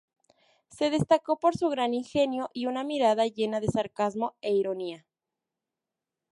Se 0.69 0.89
destacó 0.89 1.37
por 1.37 1.55
su 1.55 1.69
gran 1.69 1.93
ingenio 1.93 2.49
y 2.55 2.65
una 2.65 2.83
mirada 2.83 3.27
llena 3.27 3.59
de 3.59 3.67
sarcasmo 3.67 4.35
e 4.41 4.51
ironía. 4.51 5.05